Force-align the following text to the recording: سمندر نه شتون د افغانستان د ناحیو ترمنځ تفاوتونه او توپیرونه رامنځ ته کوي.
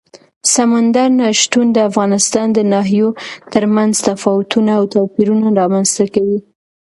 سمندر 0.53 1.09
نه 1.19 1.27
شتون 1.41 1.67
د 1.73 1.77
افغانستان 1.89 2.47
د 2.53 2.59
ناحیو 2.73 3.07
ترمنځ 3.53 3.93
تفاوتونه 4.09 4.71
او 4.79 4.83
توپیرونه 4.93 5.47
رامنځ 5.59 5.87
ته 5.97 6.05
کوي. 6.15 6.39